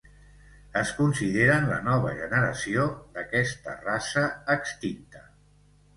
[0.79, 2.87] Es consideren la nova generació
[3.19, 4.25] d'aquesta raça
[4.59, 5.27] extinta.